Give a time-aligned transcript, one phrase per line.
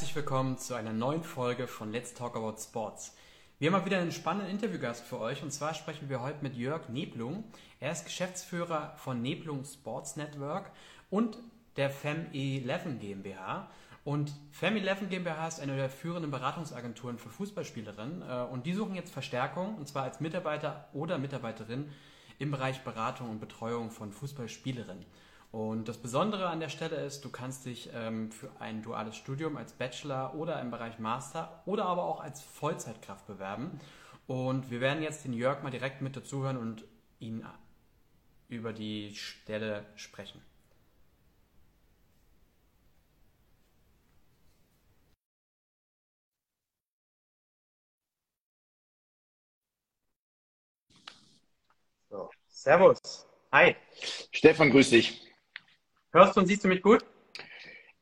[0.00, 3.14] herzlich willkommen zu einer neuen Folge von Let's Talk About Sports.
[3.58, 6.56] Wir haben mal wieder einen spannenden Interviewgast für euch und zwar sprechen wir heute mit
[6.56, 7.44] Jörg Neblung.
[7.80, 10.72] Er ist Geschäftsführer von Neblung Sports Network
[11.10, 11.36] und
[11.76, 13.70] der FEM11 GmbH.
[14.02, 19.12] Und FEM11 GmbH ist eine der führenden Beratungsagenturen für Fußballspielerinnen äh, und die suchen jetzt
[19.12, 21.92] Verstärkung und zwar als Mitarbeiter oder Mitarbeiterin
[22.38, 25.04] im Bereich Beratung und Betreuung von Fußballspielerinnen.
[25.52, 29.56] Und das Besondere an der Stelle ist, du kannst dich ähm, für ein duales Studium
[29.56, 33.80] als Bachelor oder im Bereich Master oder aber auch als Vollzeitkraft bewerben.
[34.28, 36.84] Und wir werden jetzt den Jörg mal direkt mit dazuhören und
[37.18, 37.44] ihn
[38.48, 40.40] über die Stelle sprechen.
[52.08, 52.30] So.
[52.48, 53.26] Servus.
[53.52, 53.74] Hi.
[54.32, 55.29] Stefan, grüß dich.
[56.12, 57.04] Hörst du und siehst du mich gut?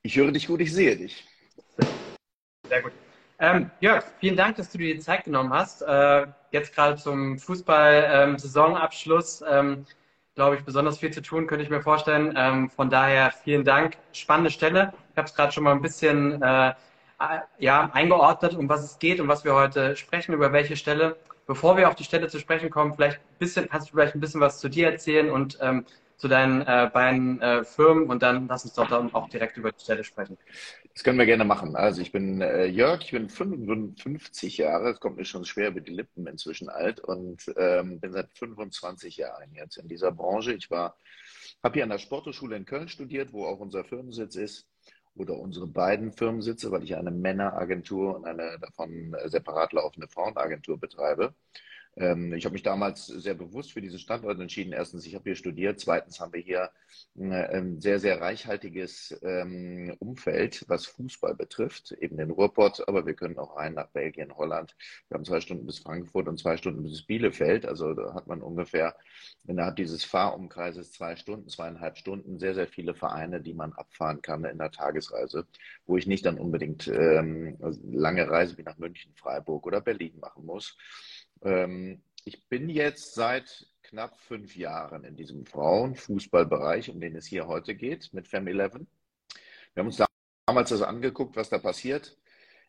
[0.02, 1.26] Ich höre dich gut, ich sehe dich.
[2.70, 2.92] Sehr gut.
[3.38, 5.82] Ähm, Jörg, vielen Dank, dass du dir die Zeit genommen hast.
[5.82, 9.84] Äh, jetzt gerade zum Fußball-Saisonabschluss, ähm,
[10.34, 12.32] glaube ich, besonders viel zu tun, könnte ich mir vorstellen.
[12.34, 13.98] Ähm, von daher vielen Dank.
[14.12, 14.94] Spannende Stelle.
[15.12, 16.72] Ich habe es gerade schon mal ein bisschen äh,
[17.58, 21.18] ja, eingeordnet, um was es geht und was wir heute sprechen, über welche Stelle.
[21.46, 24.20] Bevor wir auf die Stelle zu sprechen kommen, vielleicht ein bisschen, kannst du vielleicht ein
[24.20, 25.84] bisschen was zu dir erzählen und ähm,
[26.18, 29.70] zu deinen äh, beiden äh, Firmen und dann lass uns doch dann auch direkt über
[29.70, 30.36] die Stelle sprechen.
[30.92, 31.76] Das können wir gerne machen.
[31.76, 35.80] Also ich bin äh, Jörg, ich bin 55 Jahre, es kommt mir schon schwer über
[35.80, 40.54] die Lippen inzwischen alt und ähm, bin seit 25 Jahren jetzt in dieser Branche.
[40.54, 40.96] Ich war,
[41.62, 44.66] habe hier an der Sporthochschule in Köln studiert, wo auch unser Firmensitz ist
[45.14, 51.32] oder unsere beiden Firmensitze, weil ich eine Männeragentur und eine davon separat laufende Frauenagentur betreibe.
[51.98, 54.72] Ähm, ich habe mich damals sehr bewusst für diesen Standort entschieden.
[54.72, 55.80] Erstens, ich habe hier studiert.
[55.80, 56.70] Zweitens haben wir hier
[57.18, 63.14] äh, ein sehr, sehr reichhaltiges ähm, Umfeld, was Fußball betrifft, eben den Ruhrpott, aber wir
[63.14, 64.76] können auch rein nach Belgien, Holland.
[65.08, 67.66] Wir haben zwei Stunden bis Frankfurt und zwei Stunden bis Bielefeld.
[67.66, 68.94] Also da hat man ungefähr
[69.46, 74.44] innerhalb dieses Fahrumkreises zwei Stunden, zweieinhalb Stunden sehr, sehr viele Vereine, die man abfahren kann
[74.44, 75.46] in der Tagesreise,
[75.86, 77.56] wo ich nicht dann unbedingt ähm,
[77.90, 80.76] lange Reise wie nach München, Freiburg oder Berlin machen muss.
[81.42, 87.46] Ähm, ich bin jetzt seit knapp fünf Jahren in diesem Frauenfußballbereich, um den es hier
[87.46, 88.86] heute geht, mit Fem11.
[89.74, 90.02] Wir haben uns
[90.46, 92.18] damals also angeguckt, was da passiert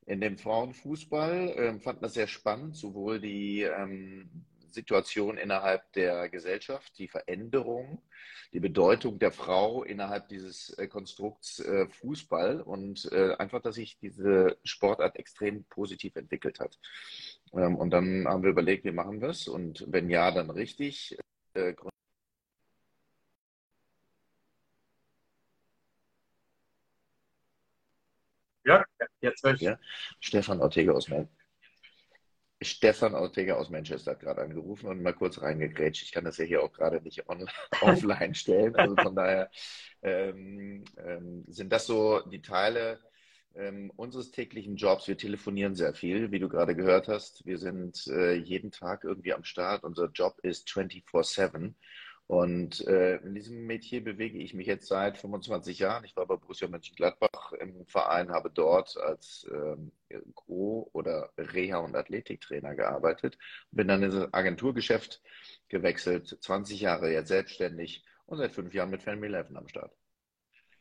[0.09, 4.29] in dem Frauenfußball, ähm, fanden das sehr spannend, sowohl die ähm,
[4.72, 8.02] Situation innerhalb der Gesellschaft, die Veränderung,
[8.53, 13.97] die Bedeutung der Frau innerhalb dieses äh, Konstrukts äh, Fußball und äh, einfach, dass sich
[14.00, 16.79] diese Sportart extrem positiv entwickelt hat.
[17.53, 21.18] Ähm, und dann haben wir überlegt, wie machen wir es und wenn ja, dann richtig.
[28.66, 28.85] Ja,
[29.22, 29.62] jetzt höre ich.
[29.62, 29.79] Ja,
[30.19, 31.29] Stefan Ortega aus Melbourne.
[32.62, 36.03] Stefan Ortega aus Manchester hat gerade angerufen und mal kurz reingegrätscht.
[36.03, 37.50] Ich kann das ja hier auch gerade nicht on
[37.81, 38.75] offline stellen.
[38.75, 39.50] Also von daher
[40.02, 43.00] ähm, ähm, sind das so die Teile
[43.56, 45.08] ähm, unseres täglichen Jobs.
[45.08, 47.46] Wir telefonieren sehr viel, wie du gerade gehört hast.
[47.46, 49.84] Wir sind äh, jeden Tag irgendwie am Start.
[49.84, 51.74] Unser Job ist 24-7.
[52.29, 56.03] Und äh, in diesem Metier bewege ich mich jetzt seit 25 Jahren.
[56.03, 59.91] Ich war bei Borussia Mönchengladbach im Verein, habe dort als ähm,
[60.35, 63.40] Co- oder Reha- und Athletiktrainer gearbeitet,
[63.72, 65.23] bin dann in das Agenturgeschäft
[65.69, 69.91] gewechselt, 20 Jahre jetzt selbstständig und seit fünf Jahren mit Family 11 am Start.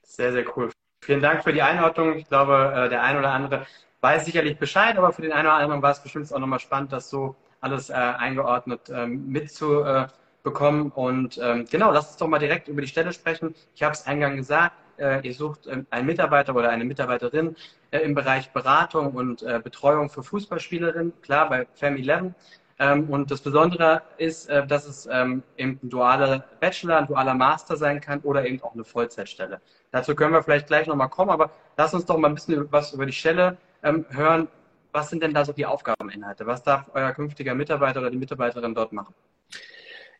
[0.02, 0.70] Sehr, sehr cool.
[1.02, 2.18] Vielen Dank für die Einordnung.
[2.18, 3.66] Ich glaube, äh, der ein oder andere
[4.02, 6.92] weiß sicherlich Bescheid, aber für den einen oder anderen war es bestimmt auch nochmal spannend,
[6.92, 10.06] das so alles äh, eingeordnet ähm, äh,
[10.42, 10.90] bekommen.
[10.90, 13.54] Und ähm, genau, lass uns doch mal direkt über die Stelle sprechen.
[13.74, 17.56] Ich habe es eingangs gesagt, äh, ihr sucht äh, einen Mitarbeiter oder eine Mitarbeiterin
[17.90, 22.32] äh, im Bereich Beratung und äh, Betreuung für Fußballspielerinnen, klar, bei Family 11.
[22.80, 27.34] Ähm, und das Besondere ist, äh, dass es ähm, eben ein dualer Bachelor, ein dualer
[27.34, 29.60] Master sein kann oder eben auch eine Vollzeitstelle.
[29.90, 32.92] Dazu können wir vielleicht gleich nochmal kommen, aber lass uns doch mal ein bisschen was
[32.92, 34.48] über die Stelle ähm, hören.
[34.92, 36.46] Was sind denn da so die Aufgabeninhalte?
[36.46, 39.14] Was darf euer künftiger Mitarbeiter oder die Mitarbeiterin dort machen?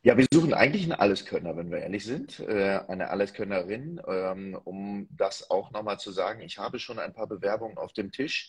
[0.03, 5.09] Ja, wir suchen eigentlich einen Alleskönner, wenn wir ehrlich sind, äh, eine Alleskönnerin, ähm, um
[5.11, 6.41] das auch nochmal zu sagen.
[6.41, 8.49] Ich habe schon ein paar Bewerbungen auf dem Tisch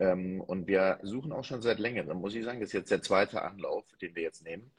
[0.00, 2.60] ähm, und wir suchen auch schon seit längerem, muss ich sagen.
[2.60, 4.72] Das ist jetzt der zweite Anlauf, den wir jetzt nehmen.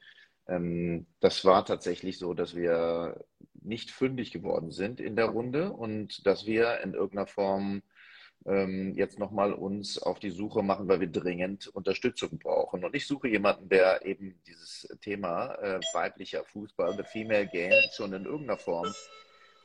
[0.47, 3.23] Ähm, das war tatsächlich so, dass wir
[3.61, 7.83] nicht fündig geworden sind in der Runde und dass wir in irgendeiner Form
[8.45, 12.83] ähm, jetzt nochmal uns auf die Suche machen, weil wir dringend Unterstützung brauchen.
[12.83, 18.13] Und ich suche jemanden, der eben dieses Thema äh, weiblicher Fußball, the female game, schon
[18.13, 18.91] in irgendeiner Form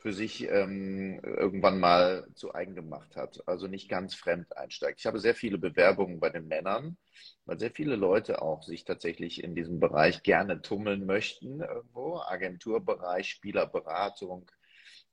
[0.01, 3.43] für sich ähm, irgendwann mal zu eigen gemacht hat.
[3.47, 4.99] Also nicht ganz fremd einsteigt.
[4.99, 6.97] Ich habe sehr viele Bewerbungen bei den Männern,
[7.45, 12.19] weil sehr viele Leute auch sich tatsächlich in diesem Bereich gerne tummeln möchten irgendwo.
[12.19, 14.49] Agenturbereich, Spielerberatung,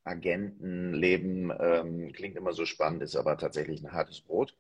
[0.05, 4.57] Agentenleben ähm, klingt immer so spannend, ist aber tatsächlich ein hartes Brot.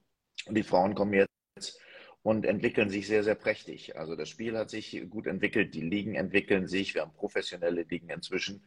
[0.46, 1.80] Und die Frauen kommen jetzt
[2.22, 3.96] und entwickeln sich sehr, sehr prächtig.
[3.96, 8.08] Also das Spiel hat sich gut entwickelt, die Ligen entwickeln sich, wir haben professionelle Ligen
[8.08, 8.64] inzwischen.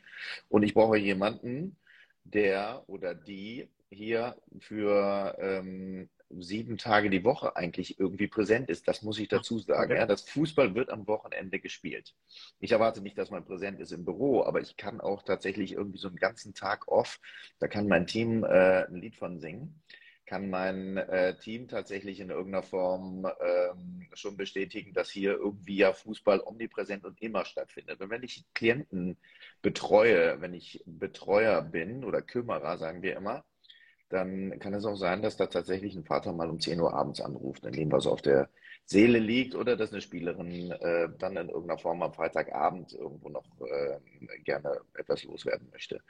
[0.48, 1.76] Und ich brauche jemanden,
[2.24, 8.88] der oder die hier für ähm, sieben Tage die Woche eigentlich irgendwie präsent ist.
[8.88, 9.96] Das muss ich dazu sagen.
[9.96, 12.14] Ja, das Fußball wird am Wochenende gespielt.
[12.60, 16.00] Ich erwarte nicht, dass man präsent ist im Büro, aber ich kann auch tatsächlich irgendwie
[16.00, 17.20] so einen ganzen Tag off.
[17.60, 19.82] Da kann mein Team äh, ein Lied von singen
[20.28, 25.94] kann mein äh, Team tatsächlich in irgendeiner Form ähm, schon bestätigen, dass hier irgendwie ja
[25.94, 28.02] Fußball omnipräsent und immer stattfindet.
[28.02, 29.18] Und wenn ich Klienten
[29.62, 33.46] betreue, wenn ich Betreuer bin oder Kümmerer, sagen wir immer,
[34.10, 37.22] dann kann es auch sein, dass da tatsächlich ein Vater mal um 10 Uhr abends
[37.22, 38.50] anruft, in dem was auf der
[38.86, 43.46] Seele liegt oder dass eine Spielerin äh, dann in irgendeiner Form am Freitagabend irgendwo noch
[43.62, 44.00] äh,
[44.44, 46.02] gerne etwas loswerden möchte.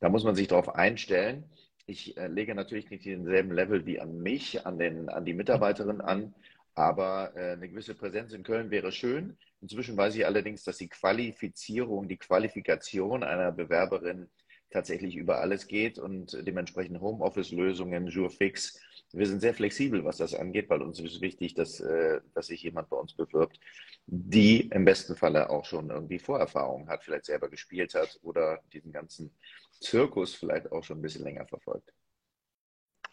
[0.00, 1.44] Da muss man sich darauf einstellen
[1.86, 6.00] ich äh, lege natürlich nicht denselben Level wie an mich, an, den, an die Mitarbeiterin
[6.00, 6.34] an,
[6.74, 9.38] aber äh, eine gewisse Präsenz in Köln wäre schön.
[9.62, 14.28] Inzwischen weiß ich allerdings, dass die Qualifizierung, die Qualifikation einer Bewerberin
[14.70, 18.80] tatsächlich über alles geht und dementsprechend Homeoffice-Lösungen, Jurfix.
[19.12, 22.62] Wir sind sehr flexibel, was das angeht, weil uns ist wichtig, dass, äh, dass sich
[22.62, 23.58] jemand bei uns bewirbt,
[24.06, 28.92] die im besten Falle auch schon irgendwie Vorerfahrung hat, vielleicht selber gespielt hat oder diesen
[28.92, 29.32] ganzen
[29.80, 31.92] Zirkus vielleicht auch schon ein bisschen länger verfolgt.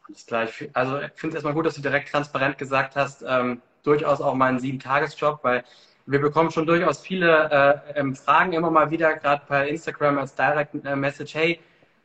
[0.08, 0.50] Alles klar.
[0.74, 4.34] also ich finde es erstmal gut, dass du direkt transparent gesagt hast, ähm, durchaus auch
[4.36, 5.64] mal einen Sieben-Tages-Job, weil
[6.06, 10.36] wir bekommen schon durchaus viele äh, ähm, Fragen immer mal wieder, gerade bei Instagram als
[10.36, 11.60] Direct äh, Message, hey,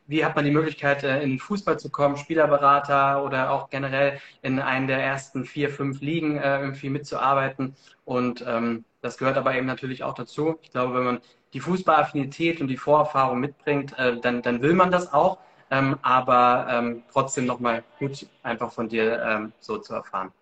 [0.06, 4.20] wie hat man die Möglichkeit, äh, in den Fußball zu kommen, Spielerberater oder auch generell
[4.42, 7.76] in einen der ersten vier, fünf Ligen äh, irgendwie mitzuarbeiten.
[8.04, 10.58] Und ähm, das gehört aber eben natürlich auch dazu.
[10.62, 11.20] Ich glaube, wenn man
[11.52, 15.38] die Fußballaffinität und die Vorerfahrung mitbringt, äh, dann, dann will man das auch.
[15.70, 20.32] Ähm, aber ähm, trotzdem nochmal gut einfach von dir ähm, so zu erfahren.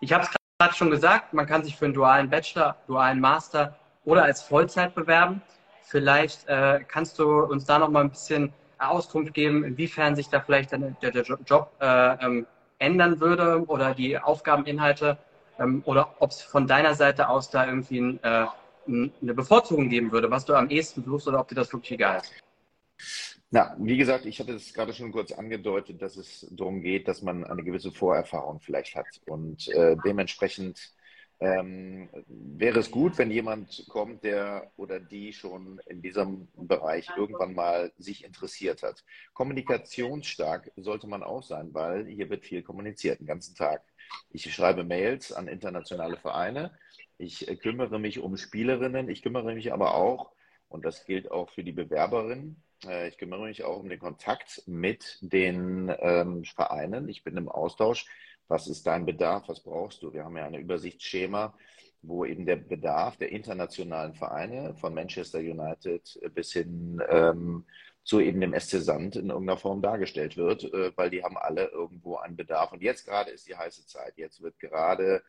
[0.00, 0.30] Ich habe es
[0.64, 3.76] gerade schon gesagt, man kann sich für einen dualen Bachelor, dualen Master
[4.06, 5.42] oder als Vollzeit bewerben.
[5.82, 10.72] Vielleicht äh, kannst du uns da nochmal ein bisschen Auskunft geben, inwiefern sich da vielleicht
[10.72, 12.46] der, der Job äh, ähm,
[12.78, 15.18] ändern würde oder die Aufgabeninhalte
[15.58, 18.46] ähm, oder ob es von deiner Seite aus da irgendwie ein, äh,
[18.86, 22.22] eine Bevorzugung geben würde, was du am ehesten suchst oder ob dir das wirklich egal
[22.22, 23.33] ist.
[23.54, 27.22] Na, wie gesagt, ich hatte es gerade schon kurz angedeutet, dass es darum geht, dass
[27.22, 30.92] man eine gewisse Vorerfahrung vielleicht hat und äh, dementsprechend
[31.38, 37.54] ähm, wäre es gut, wenn jemand kommt, der oder die schon in diesem Bereich irgendwann
[37.54, 39.04] mal sich interessiert hat.
[39.34, 43.84] Kommunikationsstark sollte man auch sein, weil hier wird viel kommuniziert, den ganzen Tag.
[44.30, 46.76] Ich schreibe Mails an internationale Vereine.
[47.18, 49.08] Ich äh, kümmere mich um Spielerinnen.
[49.08, 50.32] Ich kümmere mich aber auch,
[50.68, 52.60] und das gilt auch für die Bewerberinnen,
[53.08, 57.08] ich kümmere mich auch um den Kontakt mit den ähm, Vereinen.
[57.08, 58.06] Ich bin im Austausch
[58.48, 60.12] was ist dein Bedarf, was brauchst du?
[60.12, 61.54] Wir haben ja ein Übersichtsschema,
[62.02, 67.64] wo eben der Bedarf der internationalen Vereine von Manchester United bis hin ähm,
[68.02, 71.68] zu eben dem SC Sand in irgendeiner Form dargestellt wird, äh, weil die haben alle
[71.68, 72.72] irgendwo einen Bedarf.
[72.72, 74.18] Und jetzt gerade ist die heiße Zeit.
[74.18, 75.22] Jetzt wird gerade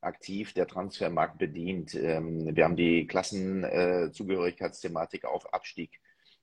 [0.00, 1.96] aktiv der Transfermarkt bedient.
[1.96, 6.00] Ähm, wir haben die Klassenzugehörigkeitsthematik auf Abstieg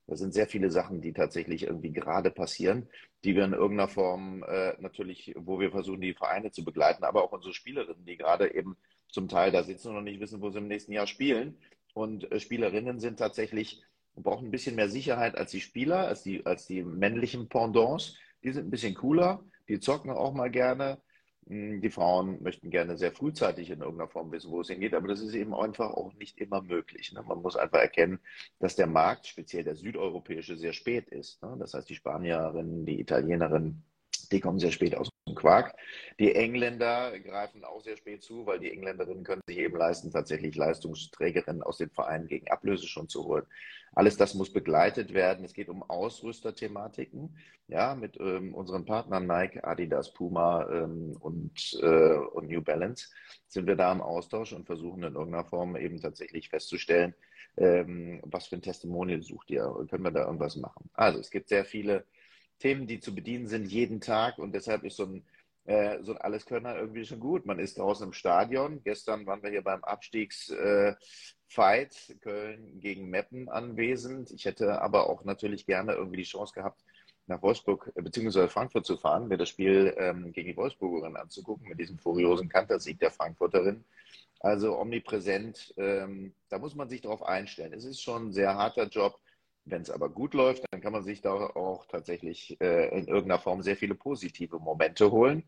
[0.08, 2.88] das sind sehr viele Sachen, die tatsächlich irgendwie gerade passieren,
[3.24, 7.22] die wir in irgendeiner Form äh, natürlich, wo wir versuchen, die Vereine zu begleiten, aber
[7.22, 8.76] auch unsere Spielerinnen, die gerade eben
[9.08, 11.58] zum Teil da sitzen und noch nicht wissen, wo sie im nächsten Jahr spielen.
[11.92, 13.82] Und äh, Spielerinnen sind tatsächlich,
[14.16, 18.16] brauchen ein bisschen mehr Sicherheit als die Spieler, als die, als die männlichen Pendants.
[18.42, 21.02] Die sind ein bisschen cooler, die zocken auch mal gerne.
[21.48, 25.08] Hm, die Frauen möchten gerne sehr frühzeitig in irgendeiner Form wissen, wo es hingeht, aber
[25.08, 27.12] das ist eben einfach auch nicht immer möglich.
[27.12, 27.22] Ne?
[27.22, 28.20] Man muss einfach erkennen,
[28.58, 31.42] dass der Markt, speziell der südeuropäische, sehr spät ist.
[31.42, 31.56] Ne?
[31.58, 33.82] Das heißt, die Spanierinnen, die Italienerinnen,
[34.32, 35.74] die kommen sehr spät aus dem Quark.
[36.18, 40.56] Die Engländer greifen auch sehr spät zu, weil die Engländerinnen können sich eben leisten, tatsächlich
[40.56, 43.44] Leistungsträgerinnen aus den Vereinen gegen Ablöse schon zu holen.
[43.94, 45.44] Alles das muss begleitet werden.
[45.44, 47.36] Es geht um Ausrüsterthematiken,
[47.68, 53.08] ja, mit ähm, unseren Partnern Nike, Adidas, Puma ähm, und, äh, und New Balance
[53.46, 57.14] sind wir da im Austausch und versuchen in irgendeiner Form eben tatsächlich festzustellen,
[57.56, 59.62] ähm, was für ein Testimonial sucht ihr?
[59.90, 60.88] Können wir da irgendwas machen?
[60.94, 62.04] Also es gibt sehr viele
[62.58, 65.24] Themen, die zu bedienen sind jeden Tag und deshalb ist so ein
[65.68, 67.44] äh, so ein Alleskönner irgendwie schon gut.
[67.44, 68.80] Man ist draußen im Stadion.
[68.84, 70.98] Gestern waren wir hier beim Abstiegsfight
[71.50, 74.30] äh, Köln gegen Meppen anwesend.
[74.30, 76.82] Ich hätte aber auch natürlich gerne irgendwie die Chance gehabt,
[77.26, 78.48] nach Wolfsburg äh, bzw.
[78.48, 82.98] Frankfurt zu fahren, mir das Spiel ähm, gegen die Wolfsburgerin anzugucken, mit diesem furiosen Kantersieg
[82.98, 83.84] der Frankfurterin.
[84.40, 87.74] Also omnipräsent, ähm, da muss man sich darauf einstellen.
[87.74, 89.20] Es ist schon ein sehr harter Job.
[89.70, 93.40] Wenn es aber gut läuft, dann kann man sich da auch tatsächlich äh, in irgendeiner
[93.40, 95.44] Form sehr viele positive Momente holen.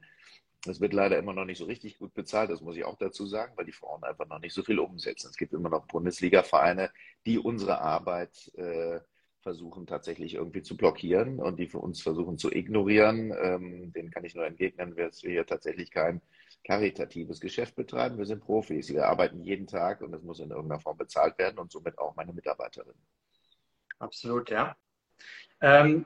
[0.64, 3.26] Das wird leider immer noch nicht so richtig gut bezahlt, das muss ich auch dazu
[3.26, 5.28] sagen, weil die Frauen einfach noch nicht so viel umsetzen.
[5.30, 6.90] Es gibt immer noch Bundesliga-Vereine,
[7.24, 9.00] die unsere Arbeit äh,
[9.40, 13.32] versuchen tatsächlich irgendwie zu blockieren und die für uns versuchen zu ignorieren.
[13.40, 16.20] Ähm, den kann ich nur entgegnen, dass wir hier tatsächlich kein
[16.64, 18.18] karitatives Geschäft betreiben.
[18.18, 21.58] Wir sind Profis, wir arbeiten jeden Tag und es muss in irgendeiner Form bezahlt werden
[21.58, 23.00] und somit auch meine Mitarbeiterinnen.
[24.00, 24.74] Absolut, ja.
[25.60, 26.04] Ähm,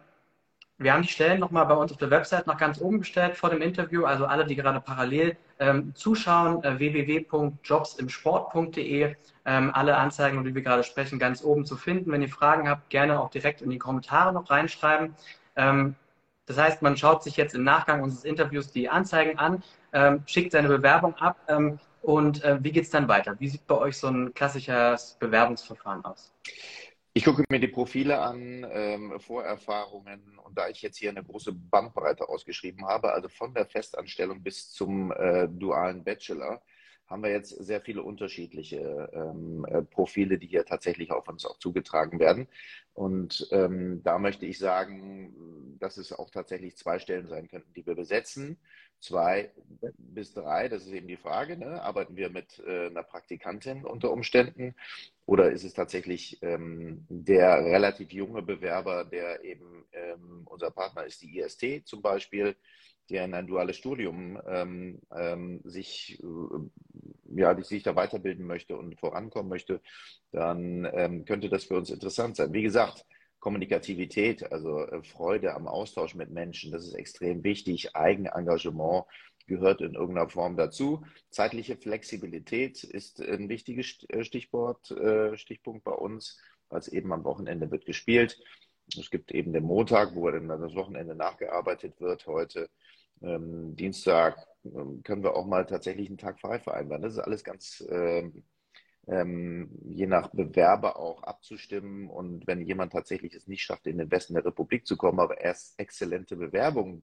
[0.79, 3.51] wir haben die Stellen nochmal bei uns auf der Website noch ganz oben gestellt vor
[3.51, 4.05] dem Interview.
[4.05, 9.15] Also alle, die gerade parallel ähm, zuschauen, äh, www.jobsimsport.de.
[9.47, 12.11] Ähm, alle Anzeigen, über die wir gerade sprechen, ganz oben zu finden.
[12.11, 15.15] Wenn ihr Fragen habt, gerne auch direkt in die Kommentare noch reinschreiben.
[15.57, 15.95] Ähm,
[16.47, 20.53] das heißt, man schaut sich jetzt im Nachgang unseres Interviews die Anzeigen an, ähm, schickt
[20.53, 21.39] seine Bewerbung ab.
[21.49, 23.37] Ähm, und äh, wie geht es dann weiter?
[23.39, 26.35] Wie sieht bei euch so ein klassisches Bewerbungsverfahren aus?
[27.17, 31.53] Ich gucke mir die Profile an, ähm, Vorerfahrungen und da ich jetzt hier eine große
[31.53, 36.61] Bandbreite ausgeschrieben habe, also von der Festanstellung bis zum äh, dualen Bachelor,
[37.07, 41.59] haben wir jetzt sehr viele unterschiedliche ähm, äh, Profile, die hier tatsächlich auf uns auch
[41.59, 42.49] zugetragen werden.
[42.95, 47.87] Und ähm, da möchte ich sagen, dass es auch tatsächlich zwei Stellen sein könnten, die
[47.87, 48.59] wir besetzen.
[49.05, 49.51] Zwei
[49.99, 51.59] bis drei, das ist eben die Frage.
[51.59, 51.83] Ne?
[51.83, 54.75] Arbeiten wir mit äh, einer Praktikantin unter Umständen
[55.27, 61.21] oder ist es tatsächlich ähm, der relativ junge Bewerber, der eben ähm, unser Partner ist,
[61.21, 62.57] die IST zum Beispiel,
[63.11, 68.99] der in ein duales Studium ähm, ähm, sich, äh, ja, sich da weiterbilden möchte und
[68.99, 69.83] vorankommen möchte,
[70.33, 72.55] dann ähm, könnte das für uns interessant sein.
[72.55, 73.05] Wie gesagt,
[73.45, 77.95] Kommunikativität, also äh, Freude am Austausch mit Menschen, das ist extrem wichtig.
[77.95, 79.05] Eigenengagement
[79.47, 81.05] gehört in irgendeiner Form dazu.
[81.29, 87.25] Zeitliche Flexibilität ist ein wichtiges äh, Stichwort, äh, Stichpunkt bei uns, weil es eben am
[87.25, 88.43] Wochenende wird gespielt.
[88.99, 92.27] Es gibt eben den Montag, wo dann das Wochenende nachgearbeitet wird.
[92.27, 92.71] Heute
[93.21, 97.03] ähm, Dienstag ähm, können wir auch mal tatsächlich einen Tag frei vereinbaren.
[97.03, 98.43] Das ist alles ganz ähm,
[99.07, 102.09] ähm, je nach Bewerber auch abzustimmen.
[102.09, 105.41] Und wenn jemand tatsächlich es nicht schafft, in den Westen der Republik zu kommen, aber
[105.41, 107.03] erst exzellente Bewerbungen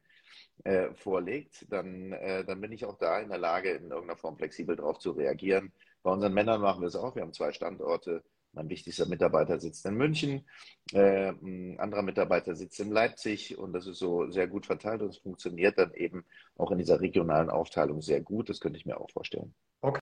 [0.63, 4.38] äh, vorlegt, dann, äh, dann bin ich auch da in der Lage, in irgendeiner Form
[4.38, 5.72] flexibel darauf zu reagieren.
[6.03, 7.15] Bei unseren Männern machen wir es auch.
[7.15, 8.24] Wir haben zwei Standorte.
[8.53, 10.46] Mein wichtigster Mitarbeiter sitzt in München,
[10.91, 15.10] äh, ein anderer Mitarbeiter sitzt in Leipzig und das ist so sehr gut verteilt und
[15.10, 16.25] es funktioniert dann eben
[16.58, 18.50] auch in dieser regionalen Aufteilung sehr gut.
[18.50, 19.53] Das könnte ich mir auch vorstellen.
[19.79, 20.01] Okay.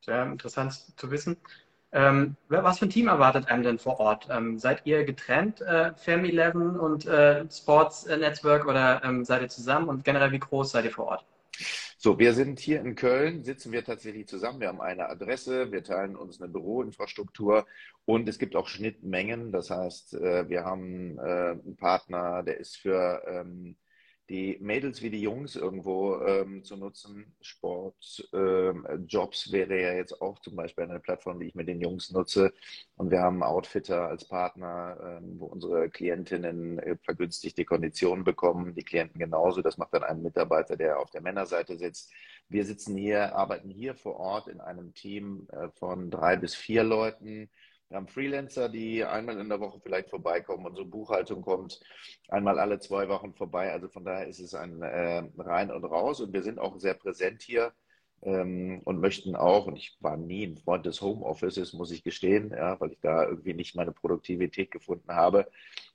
[0.00, 1.36] Sehr interessant zu wissen.
[1.92, 4.28] Ähm, was für ein Team erwartet einem denn vor Ort?
[4.30, 9.48] Ähm, seid ihr getrennt, äh, Family 11 und äh, Sports Network oder ähm, seid ihr
[9.48, 11.24] zusammen und generell wie groß seid ihr vor Ort?
[11.98, 14.60] So, wir sind hier in Köln, sitzen wir tatsächlich zusammen.
[14.60, 17.66] Wir haben eine Adresse, wir teilen uns eine Büroinfrastruktur
[18.06, 19.52] und es gibt auch Schnittmengen.
[19.52, 23.76] Das heißt, äh, wir haben äh, einen Partner, der ist für ähm,
[24.30, 27.34] die Mädels wie die Jungs irgendwo ähm, zu nutzen.
[27.40, 31.80] Sport, ähm, Jobs wäre ja jetzt auch zum Beispiel eine Plattform, die ich mit den
[31.80, 32.52] Jungs nutze.
[32.94, 38.84] Und wir haben Outfitter als Partner, ähm, wo unsere Klientinnen äh, vergünstigte Konditionen bekommen, die
[38.84, 39.62] Klienten genauso.
[39.62, 42.12] Das macht dann ein Mitarbeiter, der auf der Männerseite sitzt.
[42.48, 46.84] Wir sitzen hier, arbeiten hier vor Ort in einem Team äh, von drei bis vier
[46.84, 47.50] Leuten
[47.90, 50.64] wir haben Freelancer, die einmal in der Woche vielleicht vorbeikommen.
[50.64, 51.80] Unsere Buchhaltung kommt
[52.28, 53.72] einmal alle zwei Wochen vorbei.
[53.72, 56.20] Also von daher ist es ein äh, rein und raus.
[56.20, 57.72] Und wir sind auch sehr präsent hier
[58.22, 62.52] ähm, und möchten auch, und ich war nie ein Freund des Homeoffices, muss ich gestehen,
[62.52, 65.50] ja, weil ich da irgendwie nicht meine Produktivität gefunden habe.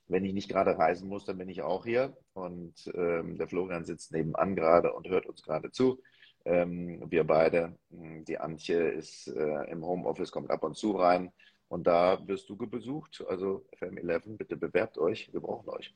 [0.06, 2.14] Wenn ich nicht gerade reisen muss, dann bin ich auch hier.
[2.34, 6.02] Und ähm, der Florian sitzt nebenan gerade und hört uns gerade zu.
[6.44, 11.32] Ähm, wir beide, die Antje ist äh, im Homeoffice, kommt ab und zu rein.
[11.68, 13.24] Und da wirst du besucht.
[13.28, 15.32] Also FM11, bitte bewerbt euch.
[15.32, 15.94] Wir brauchen euch.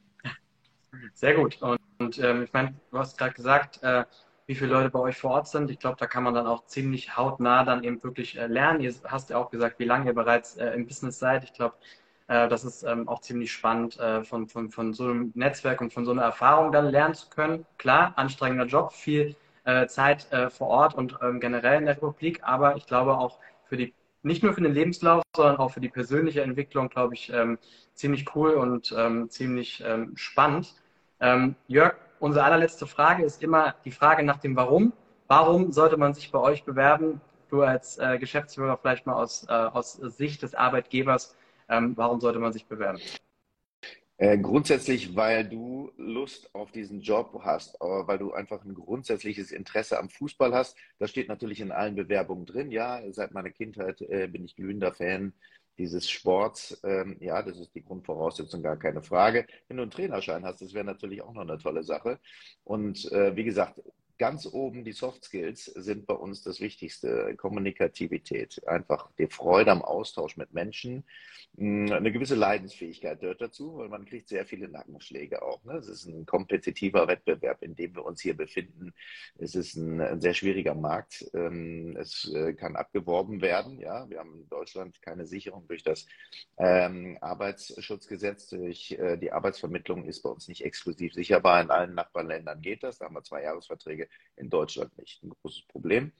[1.14, 1.60] Sehr gut.
[1.62, 4.04] Und, und ähm, ich meine, du hast gerade gesagt, äh,
[4.46, 5.70] wie viele Leute bei euch vor Ort sind.
[5.70, 8.80] Ich glaube, da kann man dann auch ziemlich hautnah dann eben wirklich äh, lernen.
[8.80, 11.44] Ihr hast ja auch gesagt, wie lange ihr bereits äh, im Business seid.
[11.44, 11.76] Ich glaube,
[12.26, 15.92] äh, das ist ähm, auch ziemlich spannend, äh, von, von, von so einem Netzwerk und
[15.92, 17.64] von so einer Erfahrung dann lernen zu können.
[17.78, 22.76] Klar, anstrengender Job, viel äh, Zeit vor Ort und ähm, generell in der Republik, aber
[22.76, 26.42] ich glaube auch für die nicht nur für den Lebenslauf, sondern auch für die persönliche
[26.42, 27.58] Entwicklung, glaube ich, ähm,
[27.94, 30.74] ziemlich cool und ähm, ziemlich ähm, spannend.
[31.20, 34.92] Ähm, Jörg, unsere allerletzte Frage ist immer die Frage nach dem Warum.
[35.28, 37.20] Warum sollte man sich bei euch bewerben?
[37.50, 41.36] Du als äh, Geschäftsführer vielleicht mal aus, äh, aus Sicht des Arbeitgebers,
[41.68, 43.00] ähm, warum sollte man sich bewerben?
[44.20, 49.98] Äh, grundsätzlich, weil du Lust auf diesen Job hast, weil du einfach ein grundsätzliches Interesse
[49.98, 50.76] am Fußball hast.
[50.98, 52.70] Das steht natürlich in allen Bewerbungen drin.
[52.70, 55.32] Ja, seit meiner Kindheit äh, bin ich glühender Fan
[55.78, 56.78] dieses Sports.
[56.84, 59.46] Ähm, ja, das ist die Grundvoraussetzung, gar keine Frage.
[59.68, 62.18] Wenn du einen Trainerschein hast, das wäre natürlich auch noch eine tolle Sache.
[62.64, 63.80] Und äh, wie gesagt,
[64.20, 67.34] ganz oben die Soft Skills sind bei uns das Wichtigste.
[67.36, 71.04] Kommunikativität, einfach die Freude am Austausch mit Menschen.
[71.56, 75.64] Hm, eine gewisse Leidensfähigkeit gehört dazu, weil man kriegt sehr viele Nackenschläge auch.
[75.64, 75.72] Ne?
[75.72, 78.92] Es ist ein kompetitiver Wettbewerb, in dem wir uns hier befinden.
[79.38, 81.24] Es ist ein, ein sehr schwieriger Markt.
[81.32, 83.80] Ähm, es äh, kann abgeworben werden.
[83.80, 86.06] Ja, wir haben in Deutschland keine Sicherung durch das
[86.58, 88.48] ähm, Arbeitsschutzgesetz.
[88.48, 91.62] Durch äh, die Arbeitsvermittlung ist bei uns nicht exklusiv sicherbar.
[91.62, 92.98] In allen Nachbarländern geht das.
[92.98, 95.22] Da haben wir zwei Jahresverträge in Deutschland nicht.
[95.22, 96.12] Ein großes Problem.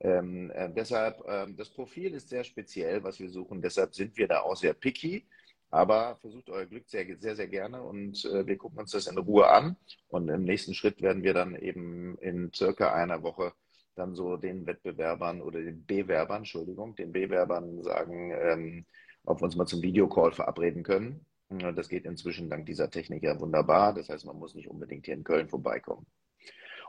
[0.00, 3.62] Ähm, äh, deshalb, ähm, das Profil ist sehr speziell, was wir suchen.
[3.62, 5.26] Deshalb sind wir da auch sehr picky.
[5.70, 9.16] Aber versucht euer Glück sehr, sehr, sehr gerne und äh, wir gucken uns das in
[9.16, 9.76] Ruhe an.
[10.08, 13.54] Und im nächsten Schritt werden wir dann eben in circa einer Woche
[13.94, 18.86] dann so den Wettbewerbern oder den Bewerbern, Entschuldigung, den Bewerbern sagen, ähm,
[19.24, 21.24] ob wir uns mal zum Videocall verabreden können.
[21.48, 23.94] Das geht inzwischen dank dieser Technik ja wunderbar.
[23.94, 26.06] Das heißt, man muss nicht unbedingt hier in Köln vorbeikommen.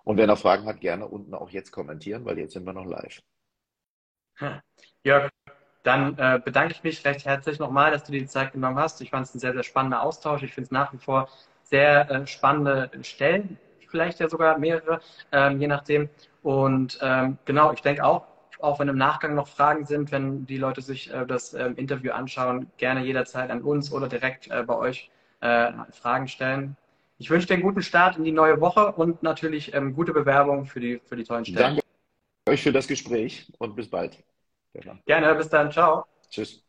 [0.04, 2.86] Und wer noch Fragen hat, gerne unten auch jetzt kommentieren, weil jetzt sind wir noch
[2.86, 3.22] live.
[4.36, 4.62] Hm.
[5.04, 5.30] Jörg,
[5.84, 9.02] dann äh, bedanke ich mich recht herzlich nochmal, dass du dir die Zeit genommen hast.
[9.02, 10.44] Ich fand es ein sehr, sehr spannender Austausch.
[10.44, 11.30] Ich finde es nach wie vor
[11.64, 13.58] sehr äh, spannende Stellen,
[13.88, 15.00] vielleicht ja sogar mehrere,
[15.32, 16.10] ähm, je nachdem.
[16.42, 18.26] Und ähm, genau, ich denke auch,
[18.60, 22.12] auch wenn im Nachgang noch Fragen sind, wenn die Leute sich äh, das ähm, Interview
[22.12, 26.78] anschauen, gerne jederzeit an uns oder direkt äh, bei euch äh, Fragen stellen.
[27.18, 30.66] Ich wünsche dir einen guten Start in die neue Woche und natürlich ähm, gute Bewerbung
[30.66, 31.76] für die, für die tollen Stellen.
[31.76, 31.84] Danke
[32.50, 34.18] euch für das Gespräch und bis bald.
[35.06, 35.72] Gerne, bis dann.
[35.72, 36.06] Ciao.
[36.30, 36.63] Tschüss.